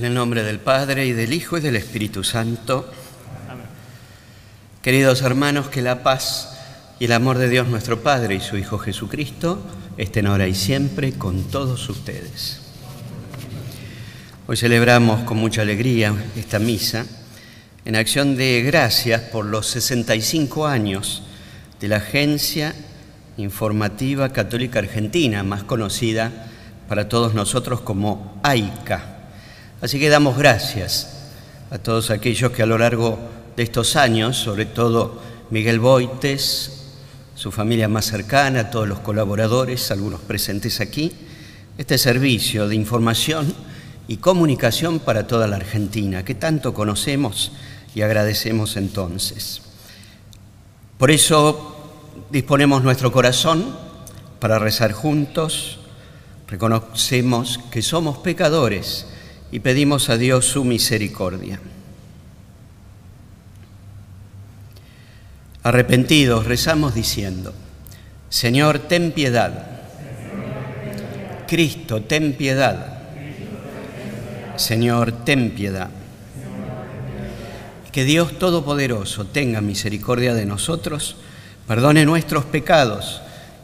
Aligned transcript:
En 0.00 0.06
el 0.06 0.14
nombre 0.14 0.42
del 0.42 0.60
Padre 0.60 1.04
y 1.04 1.12
del 1.12 1.34
Hijo 1.34 1.58
y 1.58 1.60
del 1.60 1.76
Espíritu 1.76 2.24
Santo. 2.24 2.90
Queridos 4.80 5.20
hermanos, 5.20 5.68
que 5.68 5.82
la 5.82 6.02
paz 6.02 6.56
y 6.98 7.04
el 7.04 7.12
amor 7.12 7.36
de 7.36 7.50
Dios 7.50 7.68
nuestro 7.68 8.00
Padre 8.00 8.36
y 8.36 8.40
su 8.40 8.56
Hijo 8.56 8.78
Jesucristo 8.78 9.62
estén 9.98 10.26
ahora 10.26 10.48
y 10.48 10.54
siempre 10.54 11.12
con 11.12 11.42
todos 11.50 11.86
ustedes. 11.90 12.62
Hoy 14.46 14.56
celebramos 14.56 15.20
con 15.24 15.36
mucha 15.36 15.60
alegría 15.60 16.14
esta 16.34 16.58
misa 16.58 17.04
en 17.84 17.94
acción 17.94 18.36
de 18.36 18.62
gracias 18.62 19.20
por 19.20 19.44
los 19.44 19.66
65 19.66 20.66
años 20.66 21.24
de 21.78 21.88
la 21.88 21.96
Agencia 21.96 22.74
Informativa 23.36 24.30
Católica 24.30 24.78
Argentina, 24.78 25.42
más 25.42 25.62
conocida 25.62 26.46
para 26.88 27.10
todos 27.10 27.34
nosotros 27.34 27.82
como 27.82 28.40
AICA 28.42 29.18
Así 29.80 29.98
que 29.98 30.10
damos 30.10 30.36
gracias 30.36 31.08
a 31.70 31.78
todos 31.78 32.10
aquellos 32.10 32.52
que 32.52 32.62
a 32.62 32.66
lo 32.66 32.76
largo 32.76 33.18
de 33.56 33.62
estos 33.62 33.96
años, 33.96 34.36
sobre 34.36 34.66
todo 34.66 35.22
Miguel 35.48 35.80
Boites, 35.80 36.80
su 37.34 37.50
familia 37.50 37.88
más 37.88 38.04
cercana, 38.04 38.70
todos 38.70 38.86
los 38.86 38.98
colaboradores, 38.98 39.90
algunos 39.90 40.20
presentes 40.20 40.82
aquí, 40.82 41.12
este 41.78 41.96
servicio 41.96 42.68
de 42.68 42.74
información 42.74 43.54
y 44.06 44.18
comunicación 44.18 44.98
para 44.98 45.26
toda 45.26 45.46
la 45.46 45.56
Argentina, 45.56 46.26
que 46.26 46.34
tanto 46.34 46.74
conocemos 46.74 47.52
y 47.94 48.02
agradecemos 48.02 48.76
entonces. 48.76 49.62
Por 50.98 51.10
eso 51.10 51.76
disponemos 52.30 52.82
nuestro 52.82 53.10
corazón 53.10 53.74
para 54.40 54.58
rezar 54.58 54.92
juntos, 54.92 55.78
reconocemos 56.48 57.58
que 57.70 57.80
somos 57.80 58.18
pecadores, 58.18 59.06
y 59.52 59.60
pedimos 59.60 60.10
a 60.10 60.16
Dios 60.16 60.46
su 60.46 60.64
misericordia. 60.64 61.60
Arrepentidos, 65.62 66.46
rezamos 66.46 66.94
diciendo, 66.94 67.52
Señor, 68.28 68.78
ten 68.78 69.12
piedad. 69.12 69.66
Cristo, 71.46 72.02
ten 72.02 72.34
piedad. 72.34 73.00
Señor, 74.56 75.12
ten 75.24 75.50
piedad. 75.50 75.90
Que 77.92 78.04
Dios 78.04 78.38
Todopoderoso 78.38 79.26
tenga 79.26 79.60
misericordia 79.60 80.32
de 80.32 80.46
nosotros, 80.46 81.16
perdone 81.66 82.04
nuestros 82.04 82.44
pecados 82.44 83.20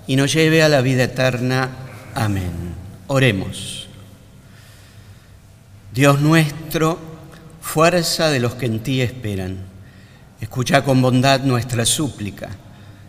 y 0.06 0.16
nos 0.16 0.32
lleve 0.32 0.62
a 0.62 0.68
la 0.68 0.80
vida 0.80 1.04
eterna. 1.04 1.70
Amén. 2.14 2.74
Oremos. 3.06 3.85
Dios 5.96 6.20
nuestro, 6.20 6.98
fuerza 7.62 8.28
de 8.28 8.38
los 8.38 8.54
que 8.54 8.66
en 8.66 8.80
ti 8.80 9.00
esperan, 9.00 9.56
escucha 10.42 10.84
con 10.84 11.00
bondad 11.00 11.40
nuestra 11.40 11.86
súplica, 11.86 12.50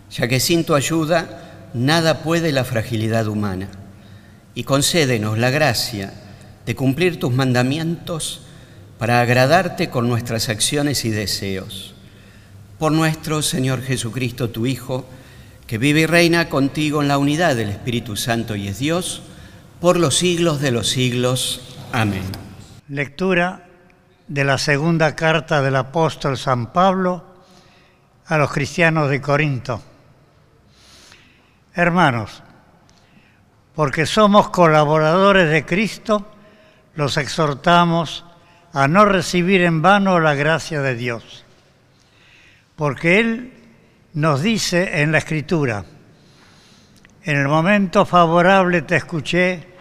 ya 0.10 0.30
que 0.30 0.40
sin 0.40 0.64
tu 0.64 0.74
ayuda 0.74 1.70
nada 1.74 2.24
puede 2.24 2.54
la 2.54 2.64
fragilidad 2.64 3.28
humana, 3.28 3.68
y 4.56 4.64
concédenos 4.64 5.38
la 5.38 5.50
gracia 5.50 6.14
de 6.66 6.76
cumplir 6.78 7.20
tus 7.20 7.34
mandamientos 7.34 8.44
para 8.98 9.20
agradarte 9.20 9.90
con 9.90 10.08
nuestras 10.08 10.48
acciones 10.48 11.04
y 11.04 11.10
deseos. 11.10 11.94
Por 12.80 12.94
nuestro 12.94 13.42
Señor 13.42 13.82
Jesucristo, 13.82 14.50
tu 14.50 14.66
Hijo, 14.66 15.06
que 15.68 15.78
vive 15.78 16.00
y 16.00 16.06
reina 16.06 16.48
contigo 16.48 17.02
en 17.02 17.10
la 17.10 17.18
unidad 17.18 17.58
del 17.58 17.68
Espíritu 17.68 18.16
Santo 18.16 18.56
y 18.56 18.70
es 18.70 18.80
Dios, 18.80 19.24
por 19.82 20.00
los 20.00 20.16
siglos 20.16 20.62
de 20.62 20.72
los 20.72 20.88
siglos. 20.88 21.60
Amén. 21.92 22.47
Lectura 22.90 23.68
de 24.30 24.46
la 24.46 24.58
segunda 24.58 25.14
carta 25.14 25.62
del 25.62 25.76
apóstol 25.76 26.38
San 26.38 26.72
Pablo 26.72 27.22
a 28.28 28.38
los 28.38 28.50
cristianos 28.50 29.10
de 29.10 29.20
Corinto. 29.20 29.82
Hermanos, 31.74 32.42
porque 33.76 34.06
somos 34.06 34.50
colaboradores 34.50 35.50
de 35.50 35.66
Cristo, 35.66 36.32
los 36.96 37.18
exhortamos 37.18 38.24
a 38.72 38.88
no 38.88 39.04
recibir 39.04 39.64
en 39.64 39.82
vano 39.82 40.22
la 40.22 40.34
gracia 40.34 40.82
de 40.82 40.96
Dios. 40.96 41.44
Porque 42.78 43.20
Él 43.20 43.54
nos 44.14 44.42
dice 44.42 45.02
en 45.02 45.12
la 45.12 45.18
Escritura, 45.18 45.84
en 47.24 47.38
el 47.38 47.50
momento 47.50 48.06
favorable 48.06 48.82
te 48.84 48.96
escuché, 48.96 49.77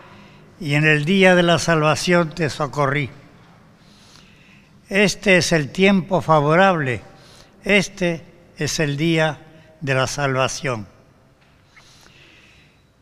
y 0.60 0.74
en 0.74 0.86
el 0.86 1.04
día 1.04 1.34
de 1.34 1.42
la 1.42 1.58
salvación 1.58 2.30
te 2.30 2.48
socorrí. 2.48 3.10
Este 4.88 5.38
es 5.38 5.52
el 5.52 5.70
tiempo 5.72 6.20
favorable, 6.20 7.02
este 7.64 8.24
es 8.56 8.80
el 8.80 8.96
día 8.96 9.38
de 9.80 9.94
la 9.94 10.06
salvación. 10.06 10.86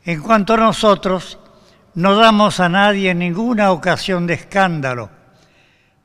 En 0.04 0.20
cuanto 0.20 0.54
a 0.54 0.59
nosotros, 0.59 1.38
no 1.94 2.16
damos 2.16 2.59
a 2.60 2.69
nadie 2.69 3.14
ninguna 3.14 3.70
ocasión 3.70 4.26
de 4.26 4.34
escándalo 4.34 5.10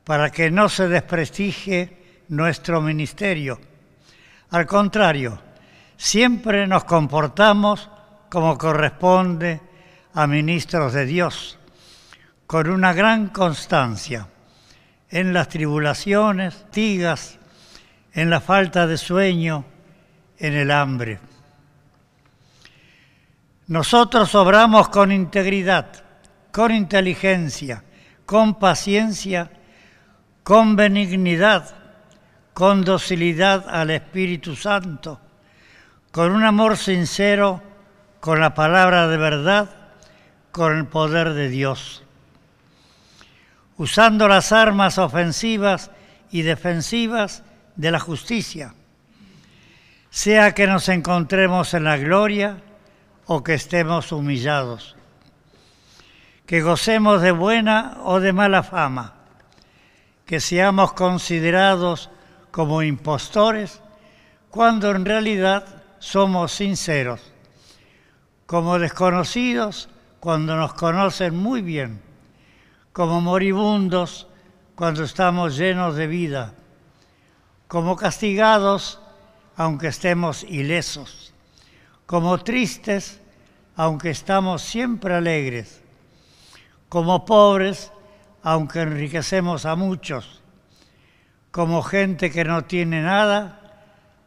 para 0.03 0.29
que 0.29 0.51
no 0.51 0.69
se 0.69 0.87
desprestigie 0.87 2.23
nuestro 2.29 2.81
ministerio. 2.81 3.59
Al 4.51 4.65
contrario, 4.65 5.39
siempre 5.97 6.67
nos 6.67 6.83
comportamos 6.83 7.89
como 8.29 8.57
corresponde 8.57 9.68
a 10.19 10.27
ministros 10.27 10.91
de 10.91 11.05
Dios 11.05 11.57
con 12.45 12.69
una 12.69 12.91
gran 12.91 13.29
constancia 13.29 14.27
en 15.09 15.31
las 15.31 15.47
tribulaciones, 15.47 16.65
tigas, 16.71 17.39
en 18.11 18.29
la 18.29 18.41
falta 18.41 18.85
de 18.85 18.97
sueño, 18.97 19.63
en 20.37 20.55
el 20.55 20.71
hambre. 20.71 21.19
Nosotros 23.67 24.35
obramos 24.35 24.89
con 24.89 25.13
integridad, 25.13 25.87
con 26.51 26.73
inteligencia, 26.73 27.85
con 28.25 28.59
paciencia, 28.59 29.49
con 30.43 30.75
benignidad, 30.75 31.73
con 32.53 32.83
docilidad 32.83 33.69
al 33.69 33.91
Espíritu 33.91 34.57
Santo, 34.57 35.21
con 36.11 36.33
un 36.33 36.43
amor 36.43 36.75
sincero, 36.75 37.63
con 38.19 38.41
la 38.41 38.53
palabra 38.53 39.07
de 39.07 39.15
verdad 39.15 39.78
con 40.59 40.75
el 40.75 40.87
poder 40.87 41.35
de 41.35 41.47
Dios, 41.47 42.03
usando 43.77 44.27
las 44.27 44.51
armas 44.51 44.97
ofensivas 44.97 45.89
y 46.31 46.41
defensivas 46.41 47.43
de 47.77 47.91
la 47.91 47.99
justicia, 48.01 48.73
sea 50.09 50.53
que 50.53 50.67
nos 50.67 50.89
encontremos 50.89 51.73
en 51.73 51.85
la 51.85 51.95
gloria 51.95 52.57
o 53.25 53.41
que 53.41 53.53
estemos 53.53 54.11
humillados, 54.11 54.97
que 56.45 56.61
gocemos 56.61 57.21
de 57.21 57.31
buena 57.31 57.95
o 58.03 58.19
de 58.19 58.33
mala 58.33 58.61
fama, 58.61 59.13
que 60.25 60.41
seamos 60.41 60.91
considerados 60.91 62.09
como 62.51 62.83
impostores 62.83 63.79
cuando 64.49 64.91
en 64.91 65.05
realidad 65.05 65.63
somos 65.99 66.51
sinceros, 66.51 67.21
como 68.45 68.77
desconocidos 68.77 69.87
cuando 70.19 70.55
nos 70.55 70.73
conocen 70.73 71.35
muy 71.35 71.61
bien, 71.61 72.01
como 72.91 73.21
moribundos 73.21 74.27
cuando 74.75 75.03
estamos 75.03 75.57
llenos 75.57 75.95
de 75.95 76.07
vida, 76.07 76.53
como 77.67 77.95
castigados 77.95 78.99
aunque 79.55 79.87
estemos 79.87 80.43
ilesos, 80.43 81.33
como 82.05 82.37
tristes 82.39 83.21
aunque 83.75 84.09
estamos 84.09 84.61
siempre 84.61 85.15
alegres, 85.15 85.81
como 86.89 87.25
pobres 87.25 87.91
aunque 88.43 88.81
enriquecemos 88.81 89.65
a 89.65 89.75
muchos, 89.75 90.41
como 91.51 91.81
gente 91.83 92.31
que 92.31 92.43
no 92.43 92.65
tiene 92.65 93.01
nada 93.01 93.55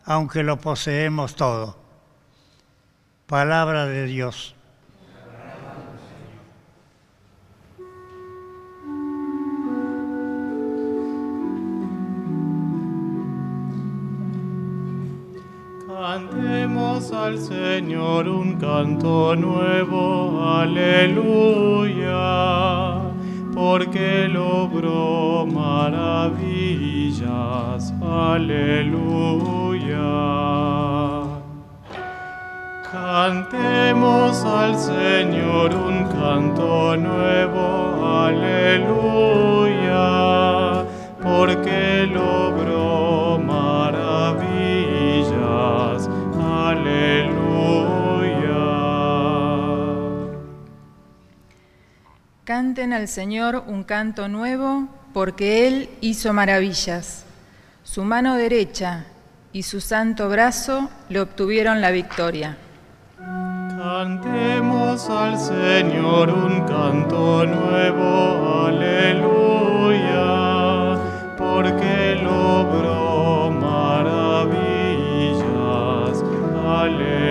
aunque 0.04 0.42
lo 0.42 0.58
poseemos 0.58 1.36
todo. 1.36 1.78
Palabra 3.26 3.86
de 3.86 4.06
Dios. 4.06 4.54
Cantemos 16.30 17.10
al 17.12 17.38
Señor 17.38 18.28
un 18.28 18.56
canto 18.56 19.34
nuevo, 19.34 20.40
aleluya, 20.44 22.12
porque 23.52 24.28
logró 24.28 25.46
maravillas, 25.46 26.42
aleluya. 28.00 28.92
Cantemos 32.92 34.44
al 34.44 34.78
Señor 34.78 35.74
un 35.74 36.04
canto 36.04 36.96
nuevo, 36.96 38.06
aleluya 38.06 39.42
porque 41.22 42.06
logró 42.12 42.81
Canten 52.72 52.94
al 52.94 53.06
Señor 53.06 53.64
un 53.66 53.84
canto 53.84 54.28
nuevo, 54.28 54.88
porque 55.12 55.68
Él 55.68 55.90
hizo 56.00 56.32
maravillas. 56.32 57.26
Su 57.84 58.02
mano 58.02 58.36
derecha 58.36 59.04
y 59.52 59.64
su 59.64 59.82
santo 59.82 60.30
brazo 60.30 60.88
le 61.10 61.20
obtuvieron 61.20 61.82
la 61.82 61.90
victoria. 61.90 62.56
Cantemos 63.18 65.10
al 65.10 65.38
Señor 65.38 66.30
un 66.30 66.62
canto 66.62 67.44
nuevo, 67.44 68.68
aleluya, 68.68 69.36
porque 71.36 72.18
logró 72.22 73.50
maravillas, 73.50 74.64
aleluya. 76.66 77.21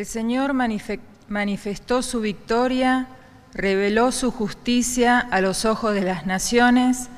El 0.00 0.06
Señor 0.06 0.54
manife- 0.54 0.98
manifestó 1.28 2.00
su 2.00 2.22
victoria, 2.22 3.06
reveló 3.52 4.12
su 4.12 4.30
justicia 4.30 5.18
a 5.18 5.42
los 5.42 5.66
ojos 5.66 5.92
de 5.92 6.00
las 6.00 6.24
naciones, 6.24 7.10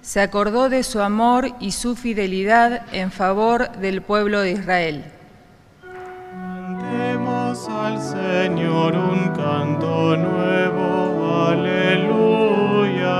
se 0.00 0.22
acordó 0.22 0.70
de 0.70 0.82
su 0.82 1.02
amor 1.02 1.50
y 1.60 1.72
su 1.72 1.96
fidelidad 1.96 2.86
en 2.94 3.10
favor 3.10 3.70
del 3.72 4.00
pueblo 4.00 4.40
de 4.40 4.52
Israel. 4.52 5.04
Cantemos 5.82 7.68
al 7.68 8.00
Señor 8.00 8.96
un 8.96 9.28
canto 9.36 10.16
nuevo, 10.16 11.46
aleluya, 11.46 13.10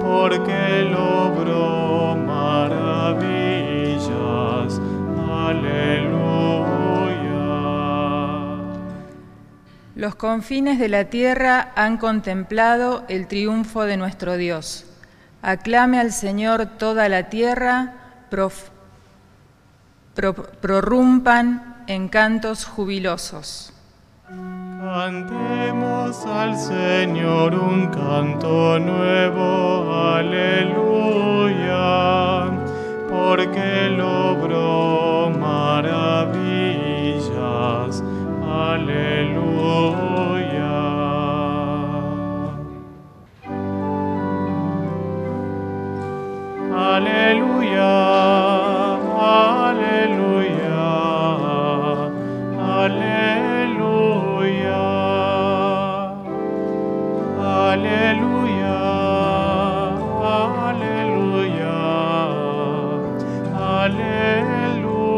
porque 0.00 0.84
logró 0.88 1.67
Los 9.98 10.14
confines 10.14 10.78
de 10.78 10.88
la 10.88 11.06
tierra 11.06 11.72
han 11.74 11.96
contemplado 11.96 13.04
el 13.08 13.26
triunfo 13.26 13.82
de 13.82 13.96
nuestro 13.96 14.36
Dios. 14.36 14.84
Aclame 15.42 15.98
al 15.98 16.12
Señor 16.12 16.66
toda 16.78 17.08
la 17.08 17.24
tierra, 17.30 17.94
prorrumpan 20.60 21.82
en 21.88 22.08
cantos 22.08 22.64
jubilosos. 22.64 23.72
Cantemos 24.28 26.24
al 26.26 26.56
Señor 26.56 27.56
un 27.56 27.88
canto 27.88 28.78
nuevo, 28.78 29.96
aleluya, 30.14 30.86
porque 33.10 33.88
logró 33.96 34.97
aleluya. 46.98 48.28
Aleluya, 49.20 50.86
aleluya, 52.58 53.98
aleluya, 57.38 58.76
aleluya, 60.70 61.76
aleluya. 63.54 65.08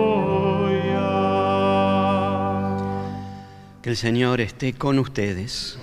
Que 3.82 3.90
el 3.90 3.96
Señor 3.96 4.40
esté 4.40 4.72
con 4.74 4.98
ustedes. 4.98 5.78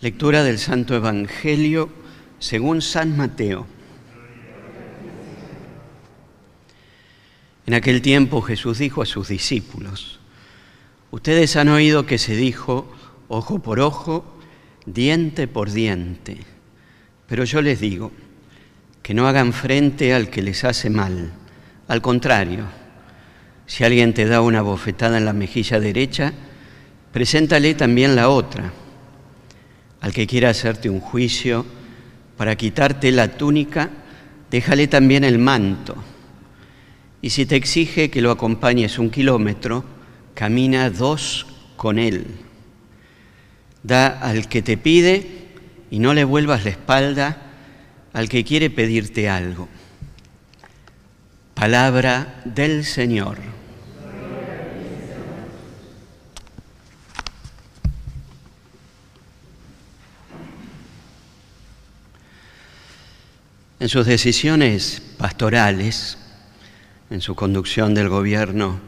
Lectura 0.00 0.42
del 0.42 0.58
Santo 0.58 0.94
Evangelio 0.94 1.88
según 2.38 2.82
San 2.82 3.16
Mateo. 3.16 3.75
En 7.66 7.74
aquel 7.74 8.00
tiempo 8.00 8.42
Jesús 8.42 8.78
dijo 8.78 9.02
a 9.02 9.06
sus 9.06 9.28
discípulos, 9.28 10.20
ustedes 11.10 11.56
han 11.56 11.68
oído 11.68 12.06
que 12.06 12.16
se 12.16 12.36
dijo 12.36 12.88
ojo 13.28 13.58
por 13.58 13.80
ojo, 13.80 14.24
diente 14.86 15.48
por 15.48 15.72
diente, 15.72 16.38
pero 17.26 17.44
yo 17.44 17.60
les 17.60 17.80
digo 17.80 18.12
que 19.02 19.14
no 19.14 19.26
hagan 19.26 19.52
frente 19.52 20.14
al 20.14 20.30
que 20.30 20.42
les 20.42 20.62
hace 20.62 20.90
mal, 20.90 21.32
al 21.88 22.00
contrario, 22.02 22.66
si 23.66 23.82
alguien 23.82 24.14
te 24.14 24.26
da 24.26 24.40
una 24.40 24.62
bofetada 24.62 25.18
en 25.18 25.24
la 25.24 25.32
mejilla 25.32 25.80
derecha, 25.80 26.32
preséntale 27.12 27.74
también 27.74 28.14
la 28.14 28.28
otra. 28.28 28.72
Al 30.00 30.12
que 30.12 30.26
quiera 30.26 30.50
hacerte 30.50 30.88
un 30.88 31.00
juicio 31.00 31.66
para 32.36 32.54
quitarte 32.54 33.10
la 33.10 33.36
túnica, 33.36 33.90
déjale 34.50 34.86
también 34.86 35.24
el 35.24 35.38
manto. 35.38 35.96
Y 37.26 37.30
si 37.30 37.44
te 37.44 37.56
exige 37.56 38.08
que 38.08 38.20
lo 38.20 38.30
acompañes 38.30 39.00
un 39.00 39.10
kilómetro, 39.10 39.84
camina 40.34 40.90
dos 40.90 41.48
con 41.76 41.98
él. 41.98 42.24
Da 43.82 44.06
al 44.06 44.48
que 44.48 44.62
te 44.62 44.76
pide 44.76 45.26
y 45.90 45.98
no 45.98 46.14
le 46.14 46.22
vuelvas 46.22 46.62
la 46.62 46.70
espalda 46.70 47.42
al 48.12 48.28
que 48.28 48.44
quiere 48.44 48.70
pedirte 48.70 49.28
algo. 49.28 49.68
Palabra 51.54 52.42
del 52.44 52.84
Señor. 52.84 53.38
En 63.80 63.88
sus 63.88 64.06
decisiones 64.06 65.02
pastorales, 65.18 66.18
en 67.10 67.20
su 67.20 67.34
conducción 67.34 67.94
del 67.94 68.08
gobierno 68.08 68.80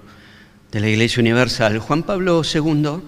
de 0.73 0.81
la 0.81 0.89
Iglesia 0.89 1.21
Universal, 1.21 1.79
Juan 1.79 2.03
Pablo 2.03 2.43
II 2.43 3.01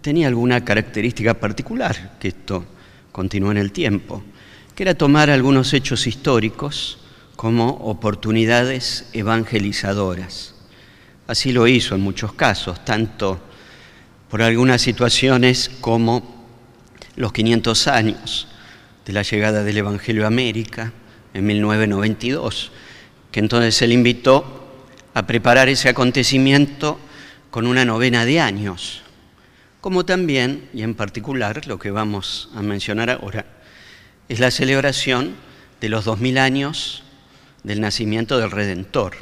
tenía 0.00 0.28
alguna 0.28 0.64
característica 0.64 1.34
particular, 1.34 2.16
que 2.20 2.28
esto 2.28 2.64
continuó 3.12 3.50
en 3.50 3.58
el 3.58 3.72
tiempo, 3.72 4.22
que 4.74 4.84
era 4.84 4.94
tomar 4.94 5.30
algunos 5.30 5.72
hechos 5.74 6.06
históricos 6.06 6.98
como 7.36 7.68
oportunidades 7.68 9.06
evangelizadoras. 9.12 10.54
Así 11.26 11.52
lo 11.52 11.66
hizo 11.66 11.94
en 11.94 12.00
muchos 12.00 12.32
casos, 12.32 12.84
tanto 12.84 13.40
por 14.28 14.42
algunas 14.42 14.80
situaciones 14.80 15.70
como 15.80 16.46
los 17.16 17.32
500 17.32 17.88
años 17.88 18.48
de 19.04 19.12
la 19.12 19.22
llegada 19.22 19.64
del 19.64 19.78
Evangelio 19.78 20.24
a 20.24 20.28
América 20.28 20.92
en 21.34 21.46
1992, 21.46 22.72
que 23.30 23.40
entonces 23.40 23.80
él 23.82 23.92
invitó 23.92 24.60
a 25.14 25.26
preparar 25.26 25.68
ese 25.68 25.88
acontecimiento 25.88 26.98
con 27.50 27.66
una 27.66 27.84
novena 27.84 28.24
de 28.24 28.40
años, 28.40 29.02
como 29.80 30.04
también, 30.04 30.68
y 30.74 30.82
en 30.82 30.94
particular, 30.94 31.66
lo 31.66 31.78
que 31.78 31.90
vamos 31.90 32.50
a 32.54 32.62
mencionar 32.62 33.10
ahora, 33.10 33.46
es 34.28 34.38
la 34.38 34.50
celebración 34.50 35.34
de 35.80 35.88
los 35.88 36.04
2000 36.04 36.38
años 36.38 37.02
del 37.62 37.80
nacimiento 37.80 38.38
del 38.38 38.50
Redentor. 38.50 39.16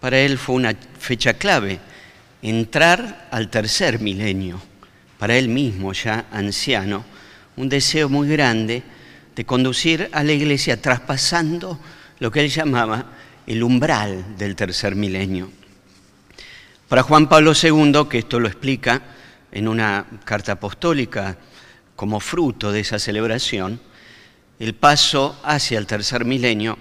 Para 0.00 0.18
él 0.18 0.38
fue 0.38 0.56
una 0.56 0.74
fecha 0.98 1.34
clave, 1.34 1.80
entrar 2.42 3.28
al 3.30 3.50
tercer 3.50 4.00
milenio, 4.00 4.60
para 5.18 5.36
él 5.36 5.48
mismo 5.48 5.92
ya 5.92 6.26
anciano, 6.32 7.04
un 7.56 7.68
deseo 7.68 8.08
muy 8.08 8.28
grande 8.28 8.82
de 9.36 9.44
conducir 9.44 10.08
a 10.12 10.22
la 10.22 10.32
iglesia 10.32 10.80
traspasando 10.80 11.78
lo 12.18 12.30
que 12.30 12.40
él 12.40 12.48
llamaba 12.48 13.06
el 13.46 13.62
umbral 13.62 14.36
del 14.36 14.56
tercer 14.56 14.94
milenio. 14.94 15.50
Para 16.88 17.02
Juan 17.02 17.28
Pablo 17.28 17.52
II, 17.60 18.06
que 18.08 18.18
esto 18.18 18.38
lo 18.38 18.48
explica 18.48 19.02
en 19.52 19.68
una 19.68 20.06
carta 20.24 20.52
apostólica 20.52 21.36
como 21.96 22.20
fruto 22.20 22.72
de 22.72 22.80
esa 22.80 22.98
celebración, 22.98 23.80
el 24.58 24.74
paso 24.74 25.40
hacia 25.42 25.78
el 25.78 25.86
tercer 25.86 26.24
milenio 26.24 26.78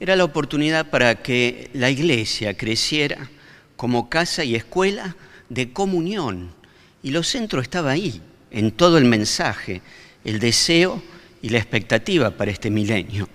era 0.00 0.16
la 0.16 0.24
oportunidad 0.24 0.90
para 0.90 1.22
que 1.22 1.70
la 1.72 1.90
iglesia 1.90 2.56
creciera 2.56 3.30
como 3.76 4.10
casa 4.10 4.44
y 4.44 4.54
escuela 4.54 5.16
de 5.48 5.72
comunión. 5.72 6.50
Y 7.02 7.10
lo 7.10 7.22
centro 7.22 7.60
estaba 7.60 7.92
ahí, 7.92 8.20
en 8.50 8.72
todo 8.72 8.98
el 8.98 9.04
mensaje, 9.04 9.82
el 10.24 10.38
deseo 10.38 11.02
y 11.42 11.50
la 11.50 11.58
expectativa 11.58 12.30
para 12.30 12.50
este 12.50 12.70
milenio. 12.70 13.28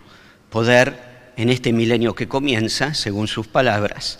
Poder, 0.49 1.08
en 1.39 1.47
este 1.47 1.71
milenio 1.71 2.15
que 2.15 2.27
comienza, 2.27 2.93
según 2.93 3.29
sus 3.29 3.47
palabras, 3.47 4.19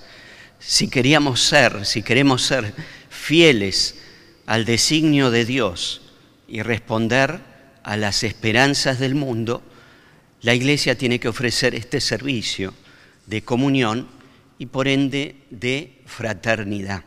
si 0.58 0.88
queríamos 0.88 1.42
ser, 1.42 1.86
si 1.86 2.02
queremos 2.02 2.44
ser 2.44 2.74
fieles 3.10 4.00
al 4.46 4.64
designio 4.64 5.30
de 5.30 5.44
Dios 5.44 6.02
y 6.48 6.62
responder 6.62 7.42
a 7.84 7.98
las 7.98 8.24
esperanzas 8.24 9.00
del 9.00 9.16
mundo, 9.16 9.62
la 10.44 10.56
Iglesia 10.56 10.98
tiene 10.98 11.20
que 11.20 11.28
ofrecer 11.28 11.76
este 11.76 12.00
servicio 12.00 12.74
de 13.26 13.42
comunión 13.42 14.08
y 14.58 14.68
por 14.68 14.88
ende 14.88 15.36
de 15.50 16.02
fraternidad. 16.06 17.04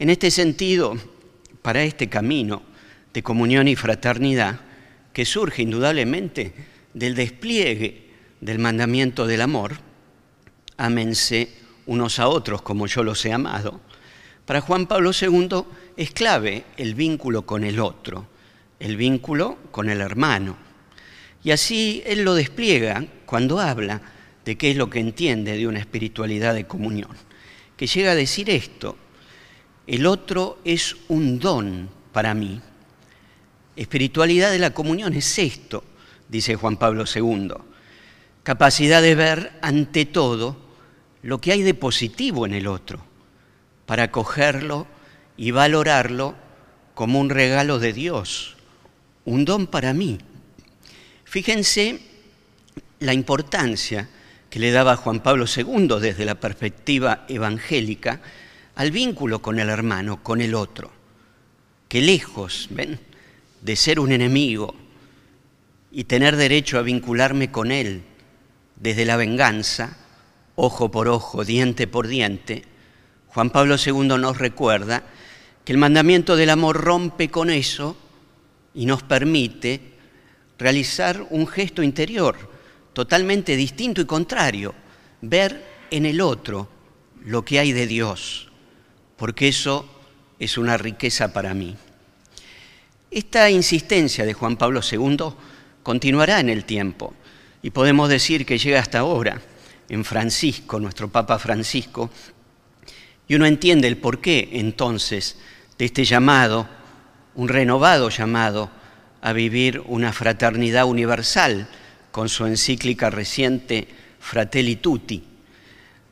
En 0.00 0.10
este 0.10 0.32
sentido, 0.32 0.96
para 1.62 1.84
este 1.84 2.08
camino 2.08 2.60
de 3.14 3.22
comunión 3.22 3.68
y 3.68 3.76
fraternidad, 3.76 4.62
que 5.12 5.24
surge 5.24 5.62
indudablemente 5.62 6.52
del 6.92 7.14
despliegue 7.14 8.05
del 8.40 8.58
mandamiento 8.58 9.26
del 9.26 9.40
amor, 9.40 9.76
ámense 10.76 11.50
unos 11.86 12.18
a 12.18 12.28
otros 12.28 12.62
como 12.62 12.86
yo 12.86 13.02
los 13.02 13.24
he 13.24 13.32
amado, 13.32 13.80
para 14.44 14.60
Juan 14.60 14.86
Pablo 14.86 15.10
II 15.18 15.64
es 15.96 16.12
clave 16.12 16.64
el 16.76 16.94
vínculo 16.94 17.42
con 17.42 17.64
el 17.64 17.80
otro, 17.80 18.28
el 18.78 18.96
vínculo 18.96 19.58
con 19.70 19.90
el 19.90 20.00
hermano. 20.00 20.56
Y 21.42 21.50
así 21.50 22.02
él 22.06 22.22
lo 22.24 22.34
despliega 22.34 23.04
cuando 23.24 23.60
habla 23.60 24.00
de 24.44 24.56
qué 24.56 24.70
es 24.70 24.76
lo 24.76 24.88
que 24.88 25.00
entiende 25.00 25.56
de 25.56 25.66
una 25.66 25.80
espiritualidad 25.80 26.54
de 26.54 26.66
comunión, 26.66 27.10
que 27.76 27.86
llega 27.86 28.12
a 28.12 28.16
decir 28.16 28.48
esto, 28.50 28.96
el 29.86 30.06
otro 30.06 30.58
es 30.64 30.96
un 31.08 31.38
don 31.38 31.88
para 32.12 32.34
mí. 32.34 32.60
Espiritualidad 33.74 34.50
de 34.50 34.58
la 34.58 34.72
comunión 34.72 35.12
es 35.14 35.38
esto, 35.38 35.84
dice 36.28 36.54
Juan 36.54 36.76
Pablo 36.76 37.04
II, 37.12 37.52
capacidad 38.46 39.02
de 39.02 39.16
ver 39.16 39.58
ante 39.60 40.04
todo 40.06 40.56
lo 41.22 41.40
que 41.40 41.50
hay 41.50 41.62
de 41.62 41.74
positivo 41.74 42.46
en 42.46 42.54
el 42.54 42.68
otro, 42.68 43.04
para 43.86 44.04
acogerlo 44.04 44.86
y 45.36 45.50
valorarlo 45.50 46.36
como 46.94 47.18
un 47.18 47.28
regalo 47.28 47.80
de 47.80 47.92
Dios, 47.92 48.54
un 49.24 49.44
don 49.44 49.66
para 49.66 49.92
mí. 49.94 50.18
Fíjense 51.24 51.98
la 53.00 53.14
importancia 53.14 54.08
que 54.48 54.60
le 54.60 54.70
daba 54.70 54.94
Juan 54.94 55.24
Pablo 55.24 55.46
II 55.46 55.96
desde 56.00 56.24
la 56.24 56.36
perspectiva 56.36 57.24
evangélica 57.28 58.20
al 58.76 58.92
vínculo 58.92 59.42
con 59.42 59.58
el 59.58 59.70
hermano, 59.70 60.22
con 60.22 60.40
el 60.40 60.54
otro, 60.54 60.92
que 61.88 62.00
lejos, 62.00 62.68
¿ven?, 62.70 63.00
de 63.60 63.74
ser 63.74 63.98
un 63.98 64.12
enemigo 64.12 64.76
y 65.90 66.04
tener 66.04 66.36
derecho 66.36 66.78
a 66.78 66.82
vincularme 66.82 67.50
con 67.50 67.72
él 67.72 68.04
desde 68.76 69.04
la 69.04 69.16
venganza, 69.16 69.96
ojo 70.54 70.90
por 70.90 71.08
ojo, 71.08 71.44
diente 71.44 71.86
por 71.86 72.06
diente, 72.06 72.64
Juan 73.28 73.50
Pablo 73.50 73.76
II 73.84 74.06
nos 74.18 74.38
recuerda 74.38 75.02
que 75.64 75.72
el 75.72 75.78
mandamiento 75.78 76.36
del 76.36 76.50
amor 76.50 76.82
rompe 76.82 77.28
con 77.28 77.50
eso 77.50 77.96
y 78.74 78.86
nos 78.86 79.02
permite 79.02 79.80
realizar 80.58 81.26
un 81.30 81.46
gesto 81.46 81.82
interior, 81.82 82.50
totalmente 82.92 83.56
distinto 83.56 84.00
y 84.00 84.06
contrario, 84.06 84.74
ver 85.20 85.64
en 85.90 86.06
el 86.06 86.20
otro 86.20 86.68
lo 87.24 87.44
que 87.44 87.58
hay 87.58 87.72
de 87.72 87.86
Dios, 87.86 88.50
porque 89.16 89.48
eso 89.48 89.88
es 90.38 90.56
una 90.56 90.76
riqueza 90.76 91.32
para 91.32 91.52
mí. 91.52 91.76
Esta 93.10 93.50
insistencia 93.50 94.24
de 94.24 94.34
Juan 94.34 94.56
Pablo 94.56 94.80
II 94.90 95.16
continuará 95.82 96.40
en 96.40 96.48
el 96.48 96.64
tiempo 96.64 97.14
y 97.66 97.70
podemos 97.70 98.08
decir 98.08 98.46
que 98.46 98.58
llega 98.58 98.78
hasta 98.78 99.00
ahora 99.00 99.42
en 99.88 100.04
Francisco, 100.04 100.78
nuestro 100.78 101.08
Papa 101.08 101.36
Francisco, 101.36 102.10
y 103.26 103.34
uno 103.34 103.44
entiende 103.44 103.88
el 103.88 103.96
porqué 103.96 104.50
entonces 104.52 105.36
de 105.76 105.86
este 105.86 106.04
llamado, 106.04 106.68
un 107.34 107.48
renovado 107.48 108.08
llamado 108.08 108.70
a 109.20 109.32
vivir 109.32 109.82
una 109.86 110.12
fraternidad 110.12 110.84
universal, 110.84 111.66
con 112.12 112.28
su 112.28 112.46
encíclica 112.46 113.10
reciente 113.10 113.88
Fratelli 114.20 114.76
Tutti, 114.76 115.24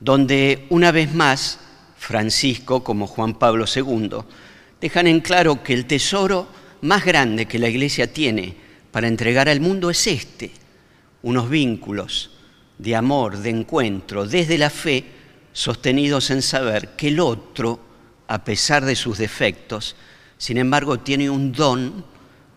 donde 0.00 0.66
una 0.70 0.90
vez 0.90 1.14
más 1.14 1.60
Francisco, 1.96 2.82
como 2.82 3.06
Juan 3.06 3.38
Pablo 3.38 3.66
II, 3.72 4.10
dejan 4.80 5.06
en 5.06 5.20
claro 5.20 5.62
que 5.62 5.72
el 5.72 5.86
tesoro 5.86 6.48
más 6.80 7.04
grande 7.04 7.46
que 7.46 7.60
la 7.60 7.68
Iglesia 7.68 8.12
tiene 8.12 8.56
para 8.90 9.06
entregar 9.06 9.48
al 9.48 9.60
mundo 9.60 9.88
es 9.88 10.04
este, 10.08 10.63
unos 11.24 11.48
vínculos 11.48 12.30
de 12.78 12.94
amor, 12.94 13.38
de 13.38 13.50
encuentro, 13.50 14.26
desde 14.26 14.58
la 14.58 14.70
fe, 14.70 15.04
sostenidos 15.52 16.30
en 16.30 16.42
saber 16.42 16.90
que 16.96 17.08
el 17.08 17.18
otro, 17.18 17.80
a 18.28 18.44
pesar 18.44 18.84
de 18.84 18.94
sus 18.94 19.18
defectos, 19.18 19.96
sin 20.36 20.58
embargo 20.58 20.98
tiene 20.98 21.30
un 21.30 21.50
don 21.50 22.04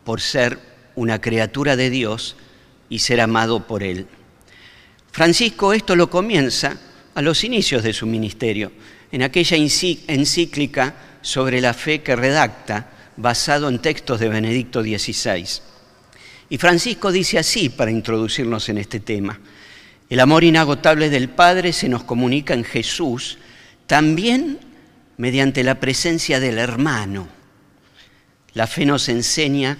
por 0.04 0.20
ser 0.20 0.60
una 0.96 1.22
criatura 1.22 1.76
de 1.76 1.90
Dios 1.90 2.36
y 2.90 3.00
ser 3.00 3.22
amado 3.22 3.66
por 3.66 3.84
Él. 3.84 4.08
Francisco 5.12 5.72
esto 5.72 5.96
lo 5.96 6.10
comienza 6.10 6.78
a 7.16 7.22
los 7.22 7.44
inicios 7.46 7.84
de 7.84 7.94
su 7.94 8.06
ministerio, 8.06 8.72
en 9.12 9.24
aquella 9.24 9.56
encíclica 9.56 10.96
sobre 11.22 11.62
la 11.62 11.74
fe 11.74 12.02
que 12.02 12.16
redacta, 12.18 12.92
basado 13.16 13.70
en 13.70 13.80
textos 13.80 14.20
de 14.20 14.28
Benedicto 14.28 14.82
XVI. 14.82 15.62
Y 16.50 16.58
Francisco 16.58 17.12
dice 17.12 17.40
así 17.40 17.70
para 17.70 17.92
introducirnos 17.92 18.70
en 18.70 18.78
este 18.78 19.00
tema, 19.00 19.40
el 20.10 20.20
amor 20.22 20.44
inagotable 20.44 21.10
del 21.10 21.30
Padre 21.30 21.74
se 21.74 21.90
nos 21.90 22.04
comunica 22.04 22.54
en 22.54 22.64
Jesús, 22.64 23.38
también 23.86 24.60
mediante 25.18 25.64
la 25.64 25.80
presencia 25.80 26.40
del 26.40 26.58
hermano. 26.58 27.28
La 28.54 28.68
fe 28.68 28.86
nos 28.86 29.10
enseña 29.10 29.78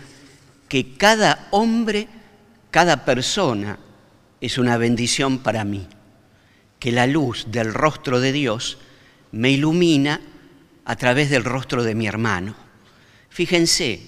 que 0.68 0.96
cada 0.98 1.48
hombre 1.52 2.08
cada 2.72 3.06
persona 3.06 3.80
es 4.42 4.58
una 4.58 4.78
bendición 4.78 5.40
para 5.40 5.64
mí, 5.64 5.88
que 6.80 6.92
la 6.92 7.08
luz 7.08 7.48
del 7.50 7.74
rostro 7.74 8.20
de 8.20 8.32
Dios 8.32 8.78
me 9.32 9.52
ilumina 9.52 10.20
a 10.86 10.96
través 10.96 11.30
del 11.30 11.44
rostro 11.44 11.84
de 11.84 11.96
mi 11.96 12.08
hermano. 12.08 12.56
Fíjense, 13.30 14.02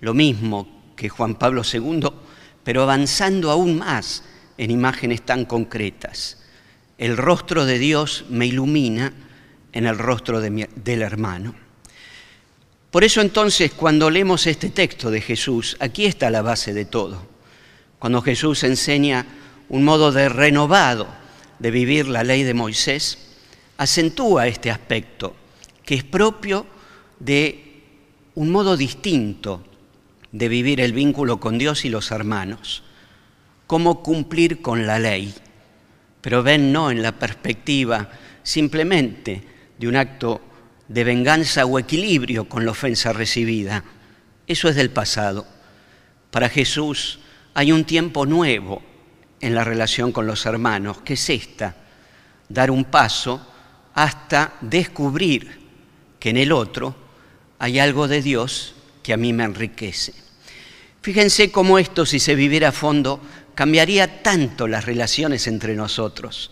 lo 0.00 0.14
mismo 0.14 0.79
que 1.00 1.08
Juan 1.08 1.36
Pablo 1.36 1.62
II, 1.64 2.08
pero 2.62 2.82
avanzando 2.82 3.50
aún 3.50 3.78
más 3.78 4.22
en 4.58 4.70
imágenes 4.70 5.22
tan 5.22 5.46
concretas. 5.46 6.36
El 6.98 7.16
rostro 7.16 7.64
de 7.64 7.78
Dios 7.78 8.26
me 8.28 8.44
ilumina 8.44 9.14
en 9.72 9.86
el 9.86 9.96
rostro 9.96 10.42
del 10.42 11.02
hermano. 11.02 11.54
Por 12.90 13.02
eso 13.02 13.22
entonces 13.22 13.72
cuando 13.72 14.10
leemos 14.10 14.46
este 14.46 14.68
texto 14.68 15.10
de 15.10 15.22
Jesús, 15.22 15.78
aquí 15.80 16.04
está 16.04 16.28
la 16.28 16.42
base 16.42 16.74
de 16.74 16.84
todo 16.84 17.30
cuando 18.00 18.22
Jesús 18.22 18.64
enseña 18.64 19.26
un 19.68 19.84
modo 19.84 20.10
de 20.10 20.28
renovado 20.28 21.06
de 21.58 21.70
vivir 21.70 22.08
la 22.08 22.24
ley 22.24 22.42
de 22.42 22.54
Moisés, 22.54 23.18
acentúa 23.76 24.48
este 24.48 24.70
aspecto 24.70 25.36
que 25.84 25.96
es 25.96 26.04
propio 26.04 26.66
de 27.18 27.82
un 28.34 28.50
modo 28.50 28.76
distinto 28.76 29.62
de 30.32 30.48
vivir 30.48 30.80
el 30.80 30.92
vínculo 30.92 31.40
con 31.40 31.58
Dios 31.58 31.84
y 31.84 31.88
los 31.88 32.10
hermanos, 32.10 32.82
cómo 33.66 34.02
cumplir 34.02 34.62
con 34.62 34.86
la 34.86 34.98
ley, 34.98 35.34
pero 36.20 36.42
ven 36.42 36.72
no 36.72 36.90
en 36.90 37.02
la 37.02 37.12
perspectiva 37.12 38.10
simplemente 38.42 39.42
de 39.78 39.88
un 39.88 39.96
acto 39.96 40.40
de 40.88 41.04
venganza 41.04 41.66
o 41.66 41.78
equilibrio 41.78 42.48
con 42.48 42.64
la 42.64 42.72
ofensa 42.72 43.12
recibida. 43.12 43.84
Eso 44.46 44.68
es 44.68 44.76
del 44.76 44.90
pasado. 44.90 45.46
Para 46.30 46.48
Jesús, 46.48 47.20
hay 47.54 47.72
un 47.72 47.84
tiempo 47.84 48.26
nuevo 48.26 48.82
en 49.40 49.54
la 49.54 49.64
relación 49.64 50.12
con 50.12 50.26
los 50.26 50.46
hermanos, 50.46 51.00
que 51.02 51.14
es 51.14 51.30
esta, 51.30 51.76
dar 52.48 52.70
un 52.70 52.84
paso 52.84 53.46
hasta 53.94 54.54
descubrir 54.60 55.60
que 56.18 56.30
en 56.30 56.36
el 56.36 56.52
otro 56.52 56.94
hay 57.58 57.78
algo 57.78 58.08
de 58.08 58.22
Dios 58.22 58.74
que 59.02 59.12
a 59.12 59.16
mí 59.16 59.32
me 59.32 59.44
enriquece. 59.44 60.12
Fíjense 61.02 61.50
cómo 61.50 61.78
esto, 61.78 62.04
si 62.04 62.20
se 62.20 62.34
viviera 62.34 62.68
a 62.68 62.72
fondo, 62.72 63.20
cambiaría 63.54 64.22
tanto 64.22 64.68
las 64.68 64.84
relaciones 64.84 65.46
entre 65.46 65.74
nosotros, 65.74 66.50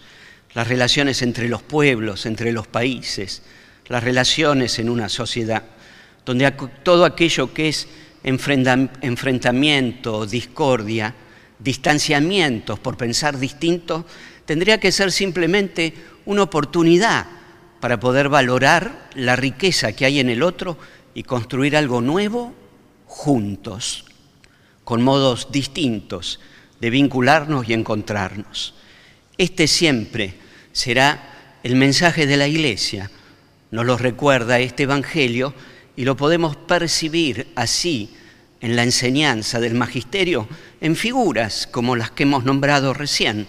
las 0.54 0.68
relaciones 0.68 1.22
entre 1.22 1.48
los 1.48 1.62
pueblos, 1.62 2.26
entre 2.26 2.52
los 2.52 2.66
países, 2.66 3.42
las 3.88 4.02
relaciones 4.02 4.78
en 4.78 4.88
una 4.88 5.08
sociedad, 5.08 5.64
donde 6.24 6.50
todo 6.82 7.04
aquello 7.04 7.52
que 7.52 7.68
es 7.68 7.88
enfrentamiento, 8.22 10.26
discordia, 10.26 11.14
distanciamientos 11.58 12.78
por 12.78 12.96
pensar 12.96 13.38
distinto, 13.38 14.06
tendría 14.44 14.78
que 14.78 14.92
ser 14.92 15.12
simplemente 15.12 15.94
una 16.26 16.42
oportunidad 16.42 17.26
para 17.80 18.00
poder 18.00 18.28
valorar 18.28 19.08
la 19.14 19.36
riqueza 19.36 19.92
que 19.92 20.04
hay 20.04 20.20
en 20.20 20.30
el 20.30 20.42
otro 20.42 20.78
y 21.18 21.25
construir 21.25 21.76
algo 21.76 22.00
nuevo 22.00 22.54
juntos, 23.06 24.04
con 24.84 25.02
modos 25.02 25.48
distintos 25.50 26.38
de 26.80 26.90
vincularnos 26.90 27.68
y 27.68 27.72
encontrarnos. 27.72 28.75
Este 29.37 29.66
siempre 29.66 30.34
será 30.70 31.58
el 31.64 31.75
mensaje 31.75 32.28
de 32.28 32.37
la 32.37 32.46
Iglesia, 32.46 33.10
nos 33.72 33.84
lo 33.84 33.96
recuerda 33.98 34.60
este 34.60 34.84
Evangelio 34.84 35.54
y 35.96 36.04
lo 36.04 36.16
podemos 36.16 36.54
percibir 36.54 37.48
así 37.56 38.14
en 38.60 38.76
la 38.76 38.84
enseñanza 38.84 39.58
del 39.58 39.75
magisterio 39.75 40.46
en 40.80 40.94
figuras 40.94 41.66
como 41.66 41.96
las 41.96 42.12
que 42.12 42.22
hemos 42.22 42.44
nombrado 42.44 42.94
recién, 42.94 43.48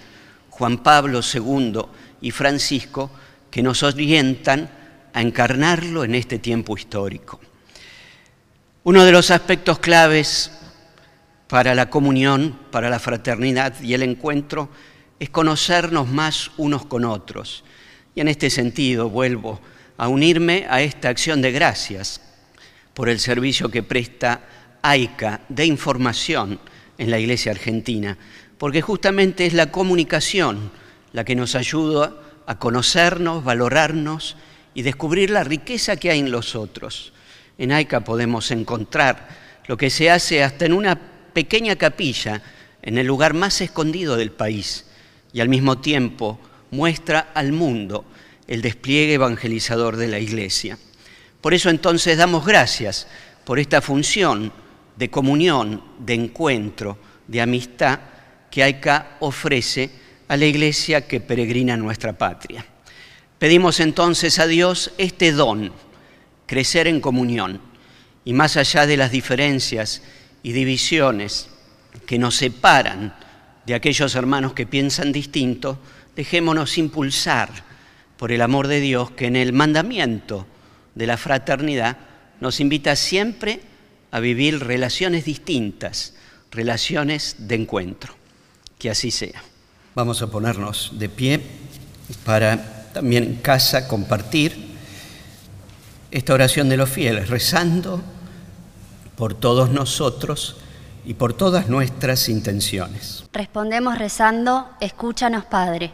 Juan 0.49 0.79
Pablo 0.79 1.19
II 1.21 1.81
y 2.19 2.31
Francisco, 2.31 3.11
que 3.51 3.61
nos 3.61 3.83
orientan 3.83 4.71
a 5.13 5.21
encarnarlo 5.21 6.03
en 6.03 6.15
este 6.15 6.39
tiempo 6.39 6.75
histórico. 6.75 7.39
Uno 8.83 9.03
de 9.03 9.11
los 9.11 9.29
aspectos 9.29 9.79
claves 9.79 10.51
para 11.49 11.75
la 11.75 11.89
comunión, 11.89 12.57
para 12.71 12.89
la 12.89 12.97
fraternidad 12.97 13.81
y 13.81 13.93
el 13.93 14.03
encuentro 14.03 14.69
es 15.19 15.29
conocernos 15.29 16.07
más 16.07 16.51
unos 16.55 16.85
con 16.85 17.03
otros. 17.03 17.65
Y 18.15 18.21
en 18.21 18.29
este 18.29 18.49
sentido 18.49 19.09
vuelvo 19.09 19.59
a 19.97 20.07
unirme 20.07 20.65
a 20.69 20.81
esta 20.81 21.09
acción 21.09 21.41
de 21.41 21.51
gracias 21.51 22.21
por 22.93 23.09
el 23.09 23.19
servicio 23.19 23.69
que 23.69 23.83
presta 23.83 24.43
AICA 24.81 25.41
de 25.49 25.65
información 25.65 26.57
en 26.97 27.11
la 27.11 27.19
Iglesia 27.19 27.51
Argentina, 27.51 28.17
porque 28.57 28.81
justamente 28.81 29.45
es 29.45 29.53
la 29.53 29.71
comunicación 29.71 30.71
la 31.11 31.25
que 31.25 31.35
nos 31.35 31.55
ayuda 31.55 32.13
a 32.45 32.57
conocernos, 32.59 33.43
valorarnos 33.43 34.37
y 34.73 34.83
descubrir 34.83 35.31
la 35.31 35.43
riqueza 35.43 35.97
que 35.97 36.11
hay 36.11 36.19
en 36.19 36.31
los 36.31 36.55
otros. 36.55 37.11
En 37.59 37.73
AICA 37.73 37.99
podemos 37.99 38.49
encontrar 38.51 39.27
lo 39.67 39.77
que 39.77 39.89
se 39.89 40.09
hace 40.09 40.41
hasta 40.43 40.65
en 40.65 40.73
una 40.73 40.99
pequeña 41.33 41.75
capilla 41.75 42.41
en 42.81 42.97
el 42.97 43.05
lugar 43.05 43.33
más 43.33 43.59
escondido 43.59 44.15
del 44.15 44.31
país 44.31 44.85
y 45.33 45.41
al 45.41 45.49
mismo 45.49 45.77
tiempo 45.77 46.39
muestra 46.71 47.31
al 47.35 47.51
mundo 47.51 48.05
el 48.47 48.61
despliegue 48.61 49.13
evangelizador 49.15 49.97
de 49.97 50.07
la 50.07 50.19
Iglesia. 50.19 50.79
Por 51.41 51.53
eso 51.53 51.69
entonces 51.69 52.17
damos 52.17 52.45
gracias 52.45 53.07
por 53.43 53.59
esta 53.59 53.81
función 53.81 54.53
de 54.95 55.09
comunión, 55.09 55.83
de 55.99 56.13
encuentro, 56.13 56.97
de 57.27 57.41
amistad 57.41 57.99
que 58.49 58.63
AICA 58.63 59.17
ofrece 59.19 59.89
a 60.29 60.37
la 60.37 60.45
Iglesia 60.45 61.07
que 61.07 61.19
peregrina 61.19 61.73
en 61.73 61.81
nuestra 61.81 62.17
patria. 62.17 62.65
Pedimos 63.37 63.81
entonces 63.81 64.39
a 64.39 64.47
Dios 64.47 64.93
este 64.97 65.33
don, 65.33 65.73
crecer 66.49 66.87
en 66.87 66.99
comunión, 66.99 67.61
y 68.25 68.33
más 68.33 68.57
allá 68.57 68.87
de 68.87 68.97
las 68.97 69.11
diferencias 69.11 70.01
y 70.41 70.51
divisiones 70.51 71.47
que 72.07 72.17
nos 72.17 72.37
separan 72.37 73.15
de 73.67 73.75
aquellos 73.75 74.15
hermanos 74.15 74.53
que 74.53 74.65
piensan 74.65 75.11
distinto, 75.11 75.77
dejémonos 76.15 76.79
impulsar 76.79 77.49
por 78.17 78.31
el 78.31 78.41
amor 78.41 78.67
de 78.67 78.79
Dios 78.79 79.11
que 79.11 79.27
en 79.27 79.35
el 79.35 79.53
mandamiento 79.53 80.47
de 80.95 81.05
la 81.05 81.17
fraternidad 81.17 81.97
nos 82.39 82.59
invita 82.59 82.95
siempre 82.95 83.61
a 84.09 84.19
vivir 84.19 84.59
relaciones 84.59 85.25
distintas, 85.25 86.15
relaciones 86.49 87.35
de 87.37 87.53
encuentro. 87.53 88.15
Que 88.79 88.89
así 88.89 89.11
sea. 89.11 89.43
Vamos 89.93 90.23
a 90.23 90.31
ponernos 90.31 90.93
de 90.97 91.09
pie 91.09 91.41
para 92.25 92.89
también 92.91 93.23
en 93.23 93.35
casa 93.35 93.87
compartir 93.87 94.68
esta 96.11 96.33
oración 96.33 96.69
de 96.69 96.77
los 96.77 96.89
fieles, 96.89 97.29
rezando 97.29 98.01
por 99.15 99.33
todos 99.33 99.69
nosotros 99.69 100.57
y 101.05 101.13
por 101.13 101.33
todas 101.33 101.69
nuestras 101.69 102.29
intenciones. 102.29 103.25
Respondemos 103.33 103.97
rezando, 103.97 104.69
escúchanos 104.79 105.45
Padre. 105.45 105.91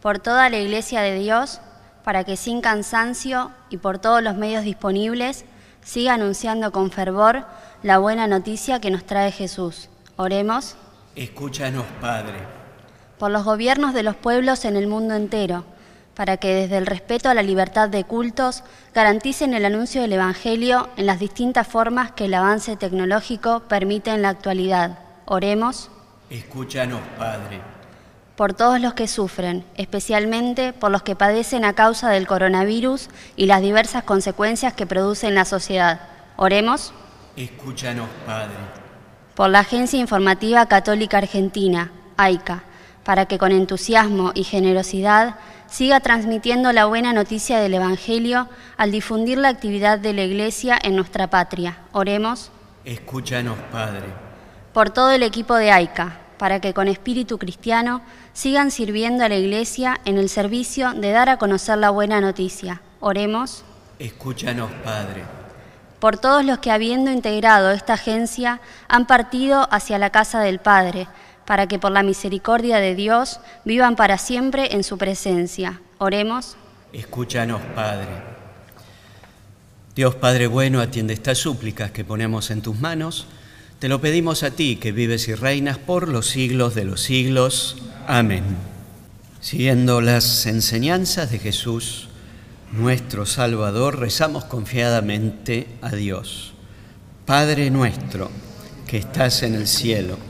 Por 0.00 0.18
toda 0.18 0.48
la 0.48 0.58
Iglesia 0.58 1.02
de 1.02 1.18
Dios, 1.18 1.60
para 2.04 2.24
que 2.24 2.36
sin 2.36 2.60
cansancio 2.60 3.50
y 3.68 3.76
por 3.76 3.98
todos 3.98 4.22
los 4.22 4.34
medios 4.34 4.64
disponibles 4.64 5.44
siga 5.84 6.14
anunciando 6.14 6.72
con 6.72 6.90
fervor 6.90 7.44
la 7.82 7.98
buena 7.98 8.26
noticia 8.26 8.80
que 8.80 8.90
nos 8.90 9.04
trae 9.04 9.32
Jesús. 9.32 9.88
Oremos. 10.16 10.76
Escúchanos, 11.16 11.84
Padre. 12.00 12.38
Por 13.18 13.30
los 13.30 13.44
gobiernos 13.44 13.94
de 13.94 14.02
los 14.02 14.16
pueblos 14.16 14.64
en 14.64 14.76
el 14.76 14.86
mundo 14.86 15.14
entero, 15.14 15.64
para 16.20 16.36
que 16.36 16.54
desde 16.54 16.76
el 16.76 16.84
respeto 16.84 17.30
a 17.30 17.34
la 17.34 17.42
libertad 17.42 17.88
de 17.88 18.04
cultos 18.04 18.62
garanticen 18.92 19.54
el 19.54 19.64
anuncio 19.64 20.02
del 20.02 20.12
Evangelio 20.12 20.90
en 20.98 21.06
las 21.06 21.18
distintas 21.18 21.66
formas 21.66 22.12
que 22.12 22.26
el 22.26 22.34
avance 22.34 22.76
tecnológico 22.76 23.60
permite 23.60 24.10
en 24.10 24.20
la 24.20 24.28
actualidad. 24.28 24.98
Oremos. 25.24 25.90
Escúchanos, 26.28 27.00
Padre 27.16 27.62
por 28.36 28.52
todos 28.52 28.80
los 28.80 28.92
que 28.94 29.08
sufren, 29.08 29.64
especialmente 29.76 30.74
por 30.74 30.90
los 30.90 31.02
que 31.02 31.16
padecen 31.16 31.64
a 31.64 31.74
causa 31.74 32.10
del 32.10 32.26
coronavirus 32.26 33.08
y 33.36 33.46
las 33.46 33.62
diversas 33.62 34.04
consecuencias 34.04 34.74
que 34.74 34.86
produce 34.86 35.26
en 35.26 35.34
la 35.34 35.46
sociedad. 35.46 36.00
Oremos. 36.36 36.92
Escúchanos, 37.36 38.08
Padre. 38.26 38.54
Por 39.34 39.48
la 39.48 39.60
Agencia 39.60 39.98
Informativa 39.98 40.66
Católica 40.66 41.16
Argentina, 41.18 41.92
AICA, 42.18 42.64
para 43.04 43.26
que 43.26 43.38
con 43.38 43.52
entusiasmo 43.52 44.32
y 44.34 44.44
generosidad 44.44 45.36
siga 45.70 46.00
transmitiendo 46.00 46.72
la 46.72 46.86
buena 46.86 47.12
noticia 47.12 47.58
del 47.60 47.74
Evangelio 47.74 48.48
al 48.76 48.90
difundir 48.90 49.38
la 49.38 49.48
actividad 49.48 49.98
de 49.98 50.12
la 50.12 50.22
Iglesia 50.22 50.78
en 50.82 50.96
nuestra 50.96 51.28
patria. 51.28 51.78
Oremos. 51.92 52.50
Escúchanos, 52.84 53.56
Padre. 53.70 54.06
Por 54.72 54.90
todo 54.90 55.10
el 55.10 55.22
equipo 55.22 55.54
de 55.54 55.70
AICA, 55.70 56.18
para 56.38 56.60
que 56.60 56.74
con 56.74 56.88
espíritu 56.88 57.38
cristiano 57.38 58.02
sigan 58.32 58.70
sirviendo 58.70 59.24
a 59.24 59.28
la 59.28 59.36
Iglesia 59.36 60.00
en 60.04 60.18
el 60.18 60.28
servicio 60.28 60.92
de 60.94 61.12
dar 61.12 61.28
a 61.28 61.36
conocer 61.38 61.78
la 61.78 61.90
buena 61.90 62.20
noticia. 62.20 62.82
Oremos. 63.00 63.64
Escúchanos, 63.98 64.70
Padre. 64.84 65.22
Por 66.00 66.16
todos 66.16 66.44
los 66.44 66.58
que 66.58 66.70
habiendo 66.70 67.10
integrado 67.10 67.70
esta 67.70 67.92
agencia 67.92 68.60
han 68.88 69.06
partido 69.06 69.68
hacia 69.70 69.98
la 69.98 70.08
casa 70.08 70.40
del 70.40 70.58
Padre, 70.58 71.08
para 71.50 71.66
que 71.66 71.80
por 71.80 71.90
la 71.90 72.04
misericordia 72.04 72.78
de 72.78 72.94
Dios 72.94 73.40
vivan 73.64 73.96
para 73.96 74.18
siempre 74.18 74.72
en 74.72 74.84
su 74.84 74.98
presencia. 74.98 75.80
Oremos. 75.98 76.54
Escúchanos, 76.92 77.60
Padre. 77.74 78.06
Dios 79.96 80.14
Padre 80.14 80.46
bueno, 80.46 80.80
atiende 80.80 81.12
estas 81.12 81.38
súplicas 81.38 81.90
que 81.90 82.04
ponemos 82.04 82.52
en 82.52 82.62
tus 82.62 82.78
manos 82.78 83.26
te 83.80 83.88
lo 83.88 84.00
pedimos 84.00 84.44
a 84.44 84.52
ti, 84.52 84.76
que 84.76 84.92
vives 84.92 85.26
y 85.26 85.34
reinas 85.34 85.78
por 85.78 86.08
los 86.08 86.28
siglos 86.28 86.76
de 86.76 86.84
los 86.84 87.00
siglos. 87.00 87.78
Amén. 88.06 88.44
Siguiendo 89.40 90.00
las 90.00 90.46
enseñanzas 90.46 91.32
de 91.32 91.40
Jesús, 91.40 92.10
nuestro 92.70 93.26
Salvador, 93.26 93.98
rezamos 93.98 94.44
confiadamente 94.44 95.66
a 95.82 95.96
Dios. 95.96 96.52
Padre 97.26 97.70
nuestro, 97.70 98.30
que 98.86 98.98
estás 98.98 99.42
en 99.42 99.56
el 99.56 99.66
cielo, 99.66 100.29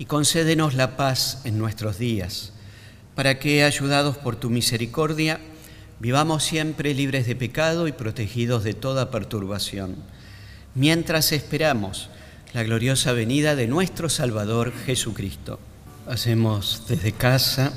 y 0.00 0.06
concédenos 0.06 0.72
la 0.72 0.96
paz 0.96 1.42
en 1.44 1.58
nuestros 1.58 1.98
días, 1.98 2.54
para 3.14 3.38
que, 3.38 3.62
ayudados 3.62 4.16
por 4.16 4.34
tu 4.34 4.48
misericordia, 4.50 5.38
vivamos 6.00 6.42
siempre 6.42 6.94
libres 6.94 7.28
de 7.28 7.36
pecado 7.36 7.86
y 7.86 7.92
protegidos 7.92 8.64
de 8.64 8.72
toda 8.72 9.10
perturbación 9.10 9.96
mientras 10.74 11.32
esperamos 11.32 12.08
la 12.52 12.62
gloriosa 12.62 13.12
venida 13.12 13.54
de 13.54 13.66
nuestro 13.66 14.08
Salvador 14.08 14.72
Jesucristo. 14.86 15.58
Hacemos 16.08 16.84
desde 16.88 17.12
casa 17.12 17.72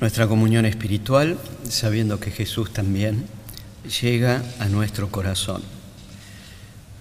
nuestra 0.00 0.26
comunión 0.26 0.64
espiritual, 0.64 1.38
sabiendo 1.68 2.18
que 2.18 2.30
Jesús 2.30 2.72
también 2.72 3.26
llega 4.00 4.42
a 4.58 4.68
nuestro 4.68 5.10
corazón. 5.10 5.62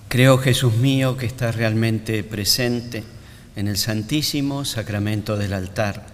Creo, 0.07 0.37
Jesús 0.37 0.73
mío, 0.75 1.15
que 1.15 1.25
estás 1.25 1.55
realmente 1.55 2.23
presente 2.23 3.03
en 3.55 3.67
el 3.67 3.77
santísimo 3.77 4.65
sacramento 4.65 5.37
del 5.37 5.53
altar. 5.53 6.05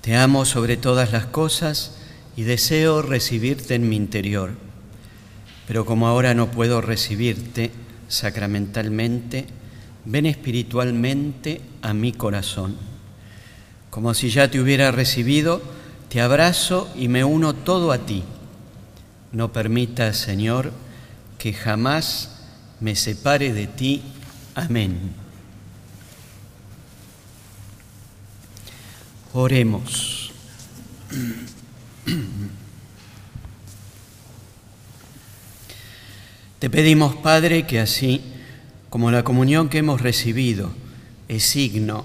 Te 0.00 0.16
amo 0.16 0.44
sobre 0.44 0.76
todas 0.76 1.12
las 1.12 1.26
cosas 1.26 1.96
y 2.36 2.42
deseo 2.42 3.02
recibirte 3.02 3.74
en 3.74 3.88
mi 3.88 3.96
interior. 3.96 4.52
Pero 5.66 5.84
como 5.84 6.08
ahora 6.08 6.34
no 6.34 6.50
puedo 6.50 6.80
recibirte, 6.80 7.70
sacramentalmente, 8.08 9.46
ven 10.04 10.26
espiritualmente 10.26 11.60
a 11.82 11.94
mi 11.94 12.12
corazón. 12.12 12.76
Como 13.90 14.14
si 14.14 14.30
ya 14.30 14.50
te 14.50 14.60
hubiera 14.60 14.90
recibido, 14.90 15.62
te 16.08 16.20
abrazo 16.20 16.90
y 16.96 17.08
me 17.08 17.24
uno 17.24 17.54
todo 17.54 17.92
a 17.92 17.98
ti. 17.98 18.24
No 19.32 19.52
permitas, 19.52 20.16
Señor, 20.16 20.72
que 21.38 21.52
jamás 21.52 22.40
me 22.80 22.96
separe 22.96 23.52
de 23.52 23.66
ti. 23.66 24.02
Amén. 24.54 25.21
Oremos. 29.34 30.30
Te 36.58 36.70
pedimos, 36.70 37.16
Padre, 37.16 37.66
que 37.66 37.80
así 37.80 38.20
como 38.90 39.10
la 39.10 39.24
comunión 39.24 39.68
que 39.70 39.78
hemos 39.78 40.02
recibido 40.02 40.70
es 41.28 41.44
signo 41.44 42.04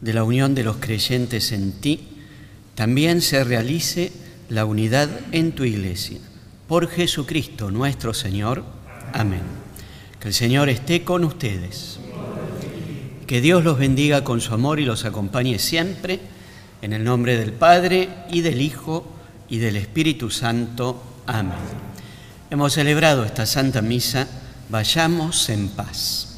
de 0.00 0.14
la 0.14 0.24
unión 0.24 0.54
de 0.54 0.64
los 0.64 0.76
creyentes 0.78 1.52
en 1.52 1.72
ti, 1.72 2.08
también 2.74 3.20
se 3.20 3.44
realice 3.44 4.12
la 4.48 4.64
unidad 4.64 5.10
en 5.32 5.52
tu 5.52 5.64
iglesia. 5.64 6.18
Por 6.68 6.88
Jesucristo 6.88 7.70
nuestro 7.70 8.14
Señor. 8.14 8.64
Amén. 9.12 9.42
Que 10.20 10.28
el 10.28 10.34
Señor 10.34 10.68
esté 10.68 11.04
con 11.04 11.22
ustedes. 11.22 11.98
Que 13.26 13.40
Dios 13.40 13.62
los 13.62 13.78
bendiga 13.78 14.24
con 14.24 14.40
su 14.40 14.54
amor 14.54 14.80
y 14.80 14.84
los 14.84 15.04
acompañe 15.04 15.58
siempre. 15.58 16.18
En 16.82 16.92
el 16.92 17.04
nombre 17.04 17.38
del 17.38 17.52
Padre 17.52 18.08
y 18.30 18.42
del 18.42 18.60
Hijo 18.60 19.06
y 19.48 19.58
del 19.58 19.76
Espíritu 19.76 20.30
Santo. 20.30 21.02
Amén. 21.26 21.54
Hemos 22.50 22.74
celebrado 22.74 23.24
esta 23.24 23.46
Santa 23.46 23.82
Misa. 23.82 24.28
Vayamos 24.68 25.48
en 25.48 25.68
paz. 25.68 26.35